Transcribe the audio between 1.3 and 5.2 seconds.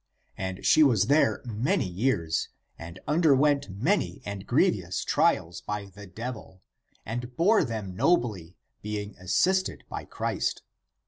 many years, and underwent many and grievous